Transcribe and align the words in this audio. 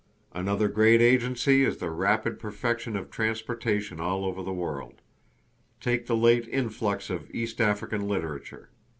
Another 0.33 0.67
great 0.67 0.99
agency 0.99 1.63
is 1.63 1.77
the 1.77 1.91
rapid 1.91 2.39
perfection 2.39 2.95
of 2.95 3.11
transportation 3.11 3.99
all 3.99 4.25
over 4.25 4.41
the 4.41 4.51
world. 4.51 4.95
Take 5.79 6.07
the 6.07 6.17
late 6.17 6.47
influx 6.47 7.11
of 7.11 7.29
East 7.29 7.61
African 7.61 8.07
literature. 8.07 8.71